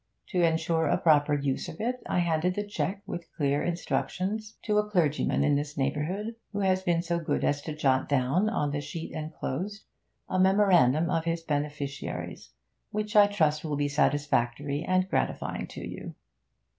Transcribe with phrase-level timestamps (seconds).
[0.29, 4.79] To ensure a proper use of it, I handed the cheque, with clear instructions, to
[4.79, 8.71] a clergyman in this neighbourhood, who has been so good as to jot down, on
[8.71, 9.83] the sheet enclosed,
[10.27, 12.49] a memorandum of his beneficiaries,
[12.89, 16.15] which I trust will be satisfactory and gratifying to you.